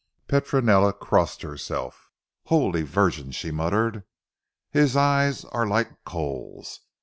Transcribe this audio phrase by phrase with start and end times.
[0.27, 2.09] Petronella crossed herself.
[2.45, 4.03] "Holy Virgin," she muttered,
[4.71, 6.79] "his eyes are like coals."